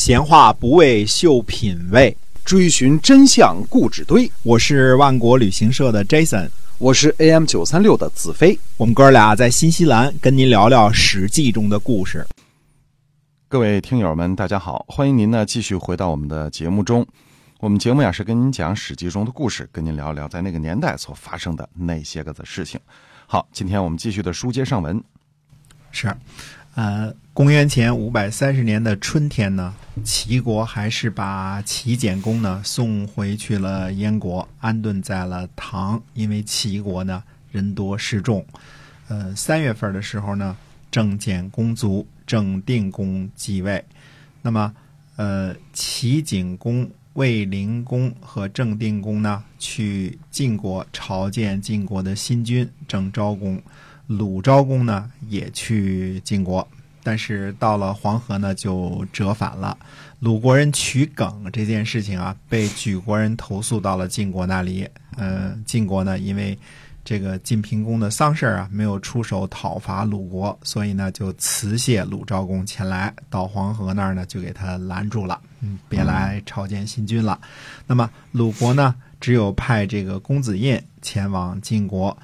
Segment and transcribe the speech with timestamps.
[0.00, 4.32] 闲话不为秀品味，追寻真相故纸堆。
[4.42, 8.58] 我是万国旅行社的 Jason，我是 AM 九三六的子飞。
[8.78, 12.26] 我们哥俩在新西兰跟您聊聊《史记》中的故事。
[13.46, 17.06] 各位听友们，大家好，欢迎您呢继续回到我们的节目中。
[17.58, 22.80] 我们节目呀是跟您讲《史记》中的故事，跟您聊聊在那个年代所发生的那些个的事情。
[23.26, 24.98] 好，今天我们继续的书接上文。
[25.92, 26.10] 是，
[26.74, 35.98] 呃，公元前五百三十年的春天呢，齐国还是把齐简公呢送回去了燕国，安顿在了唐。
[36.12, 38.44] 因为齐国呢人多势众，
[39.08, 40.54] 呃，三月份的时候呢，
[40.90, 43.82] 郑简公卒，郑定公继位。
[44.42, 44.74] 那么，
[45.16, 53.58] 呃，齐景公、卫灵公和郑定公呢，去晋国朝见晋国的新君郑昭公。
[54.06, 56.68] 鲁昭公呢也去晋国，
[57.02, 59.76] 但是到了黄河呢就折返了。
[60.18, 64.88] 鲁国人取耿这件事情啊，被举国人投诉到了晋国那里。
[65.16, 66.58] 嗯，晋国呢因为
[67.04, 77.40] 这个晋平公的丧事啊，没有出手讨伐鲁国，所以呢就辞谢鲁昭公前来到黄河那儿呢，就给他拦住了，嗯，别来朝见新君了。
[77.86, 82.16] 那么鲁国呢，只有派这个公子印前往晋国，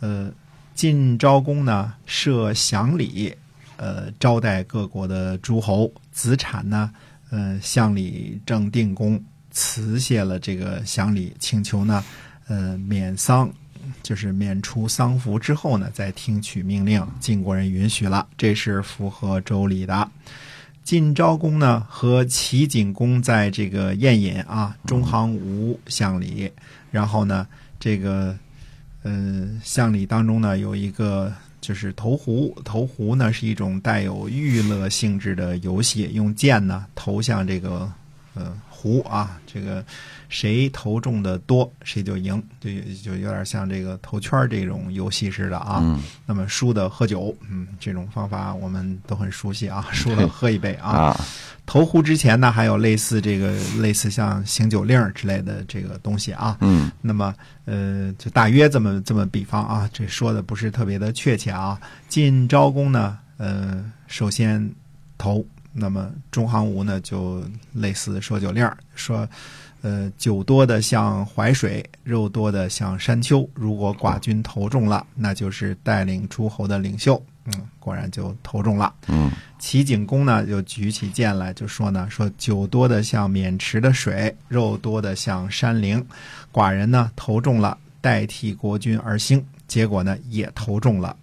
[0.00, 0.30] 呃。
[0.74, 3.34] 晋昭公呢设祥礼，
[3.76, 5.92] 呃招待各国的诸侯。
[6.12, 6.90] 子产呢，
[7.30, 12.04] 呃向礼郑定公辞谢了这个祥礼，请求呢，
[12.48, 13.50] 呃免丧，
[14.02, 17.06] 就是免除丧服之后呢，再听取命令。
[17.20, 20.10] 晋国人允许了，这是符合周礼的。
[20.82, 26.50] 晋昭公呢和齐景公在这个宴饮啊，中行无向礼，
[26.90, 27.46] 然后呢
[27.78, 28.36] 这个。
[29.02, 31.32] 呃，相礼当中呢有一个
[31.66, 37.92] 就是投壶，投壶呢是一种带有娱乐性质的游戏，用剑呢投向这个
[38.36, 39.84] 呃壶啊，这个
[40.28, 42.70] 谁投中的多谁就赢，就
[43.02, 45.82] 就有点像这个投圈这种游戏似的啊。
[46.24, 51.18] 那么输的喝酒，嗯，这种方法我们都很熟悉啊，输了喝一杯啊。
[51.64, 56.56] 投壶之前呢，还有类似这个类似像行酒令之类的这个东西啊。
[56.60, 56.92] 嗯。
[57.00, 57.34] 那么，
[57.64, 61.80] 呃，就大约这么这么比方啊，这说的不是特别的确切啊。
[62.08, 64.70] 晋昭公呢，呃，首先
[65.18, 65.44] 投，
[65.78, 67.44] 那么中行无呢，就
[67.74, 69.28] 类似说酒令说，
[69.82, 73.46] 呃，酒多的像淮水，肉多的像山丘。
[73.52, 77.22] 如果寡君投中了，那就是带领诸侯的领袖。
[77.44, 78.92] 嗯，果然就投中了。
[79.06, 86.04] 嗯，齐景公呢就举起剑来，就说呢：“说酒多的像渑池的水，肉多的像山陵。
[86.50, 89.44] 寡人呢投中了，代替国君而兴。
[89.68, 91.14] 结果呢也投中了。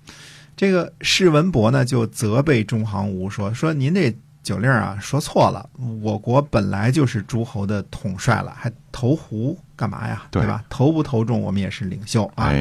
[0.55, 5.67] 这个释文伯呢就责备中行无说：说您这。”酒令啊，说错了。
[6.01, 10.23] 我国本来就是诸侯的统帅了，还投壶干嘛呀？
[10.29, 10.63] 对吧？
[10.69, 12.51] 投不投中，我们也是领袖啊。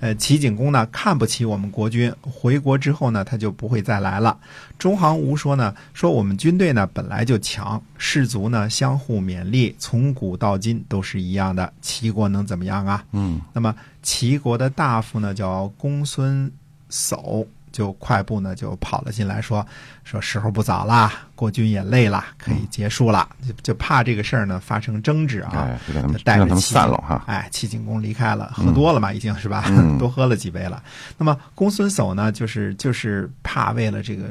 [0.00, 4.38] 呃，齐景公呢，看不起我们国君，回国之后呢，他就不会再来了。
[4.78, 11.72] 中行无说呢，说我们军队呢本来就强，士卒呢相互勉励，从古到今都是一样的。
[11.80, 13.04] 齐国能怎么样啊？
[13.12, 13.40] 嗯。
[13.54, 16.52] 那么齐国的大夫呢，叫公孙
[16.90, 17.46] 叟。
[17.72, 19.66] 就快步呢，就跑了进来，说
[20.04, 23.28] 说时候不早啦，国君也累了，可以结束了。
[23.46, 25.68] 就就怕这个事儿呢发生争执啊，
[26.12, 27.24] 就带着齐散了哈。
[27.26, 29.64] 哎，齐景公离开了，喝多了嘛，已经是吧？
[29.98, 30.82] 多喝了几杯了。
[31.18, 34.24] 那么公孙叟呢，就是就是怕为了这个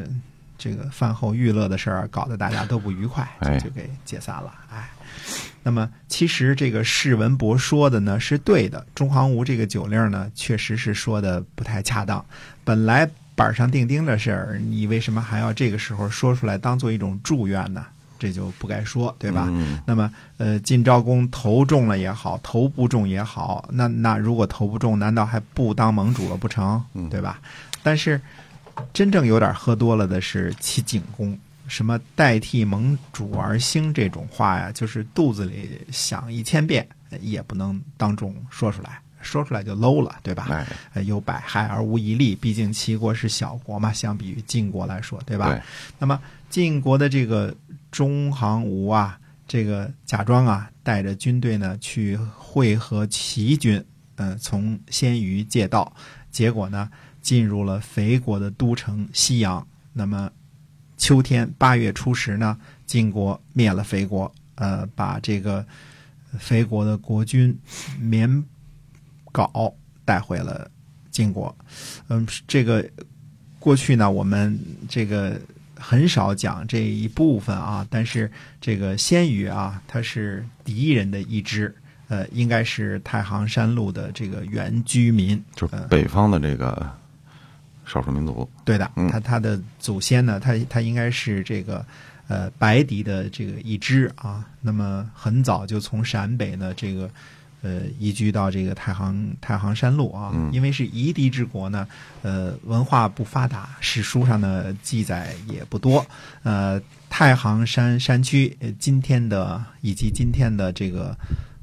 [0.57, 3.27] 这个饭后娱乐的事儿，搞得大家都不愉快，
[3.59, 4.53] 就给解散了。
[4.71, 4.87] 哎。
[5.63, 12.25] 那么，其实这个释文博说的呢是对的，中行无这个酒令呢，确实是说的不太恰当。
[12.63, 17.85] 本来板上钉钉的事儿，你为什么还要这个时候说出来，当做一种祝愿呢？
[18.19, 19.49] 这就不该说，对吧？
[19.85, 26.83] 那么，呃，晋昭公投中了也好，投不中也好，那那如果投不中，难道还不当盟主了不成？
[27.09, 27.41] 对吧？
[27.81, 28.21] 但是，
[28.93, 31.35] 真正有点喝多了的是齐景公。
[31.67, 36.85] 什么代替盟主而兴这种话呀，就是肚子里想一千遍
[37.21, 40.65] 也不能当众说出来，说出来就 low 了，对吧？
[41.05, 45.61] 有百害而无一利，毕竟齐国是小国嘛，相比于晋国来说，对吧？
[45.99, 46.19] 那么
[46.49, 47.55] 晋国的这个
[47.91, 53.83] 中行吴啊，这个假装啊，带着军队呢去会合齐军，
[54.15, 55.91] 嗯，从鲜于借道，
[56.31, 56.89] 结果呢
[57.21, 60.31] 进入了肥国的都城西阳，那么。
[60.97, 65.65] 秋天八月初十呢，晋国灭了肥国，呃，把这个
[66.37, 67.59] 肥国的国君
[67.99, 68.45] 绵
[69.31, 69.73] 镐
[70.05, 70.69] 带回了
[71.09, 71.55] 晋国。
[72.07, 72.87] 嗯，这个
[73.59, 75.39] 过去呢，我们这个
[75.75, 77.85] 很少讲这一部分啊。
[77.89, 81.73] 但是这个鲜鱼啊，它是敌人的一支，
[82.07, 86.89] 呃，应该是太行山路的这个原居民，就是北方的这个
[87.85, 88.49] 少数民族。
[88.63, 91.85] 对的，嗯他他的祖先呢，他他应该是这个
[92.27, 94.45] 呃白狄的这个一支啊。
[94.61, 97.09] 那么很早就从陕北呢这个
[97.61, 101.87] 呃移居到这个太行太行山路啊，嗯因为是夷狄之国呢，
[102.21, 106.05] 呃文化不发达，史书上的记载也不多。
[106.43, 111.15] 呃，太行山山区，呃今天的以及今天的这个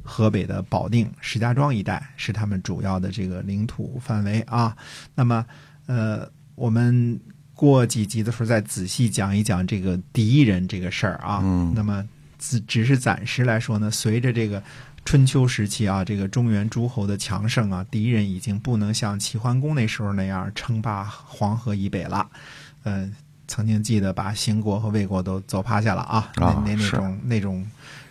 [0.03, 4.77] 河北的保定、石家庄一带是他们主要的这个领土范围啊。
[5.15, 5.45] 那么，
[5.87, 7.19] 呃，我们
[7.55, 11.41] 过几集的时候再仔细讲一讲这个敌人这个事儿啊。
[11.43, 12.07] 嗯那么
[12.39, 14.63] 只只是暂时来说呢，随着这个
[15.09, 22.29] 春秋时期啊，这个中原诸侯的强盛啊，敌人已经不能像齐桓公那时候那样称霸黄河以北了。
[22.83, 23.11] 呃，
[23.47, 27.67] 曾经记得把邢国和魏国都揍趴下了啊，那那那种那种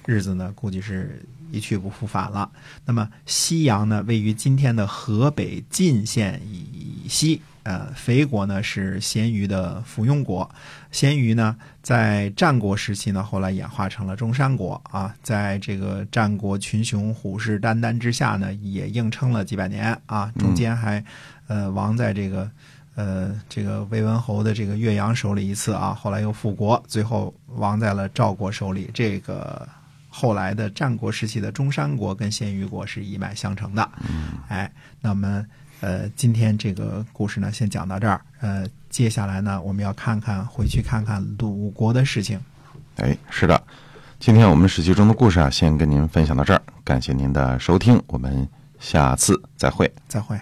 [0.08, 2.50] 日子呢，估计是一去不复返了。
[2.84, 7.40] 那么西阳呢，位于今天的河北晋县以西。
[7.68, 10.50] 呃，肥国呢是鲜鱼的附庸国，
[10.90, 21.04] 鲜鱼呢在战国时期呢，后来演化成了中山国啊，在这个战国群雄虎视眈眈之下呢，也硬撑了几百年啊，中间还
[21.48, 22.50] 呃亡在这个
[22.96, 28.90] 呃这个魏文侯的这个岳阳手里一次啊，后来又复国，最后亡在了赵国手里。
[28.94, 29.68] 这个
[30.08, 33.92] 后来的战国时期的中山国跟鲜鱼国是一脉相承的。
[34.48, 34.72] 哎，
[35.02, 35.46] 那么
[35.80, 38.20] 呃，今天这个故事呢，先讲到这儿。
[38.40, 42.40] 呃，接下来呢，我们要看看回去看看鲁国的事情。
[42.98, 43.62] 哎，是的，
[44.20, 48.48] 今天我们史记中的故事啊，先跟您分享到这儿，感谢您的收听，我们
[48.80, 49.92] 下次再会。
[50.08, 50.40] 再会。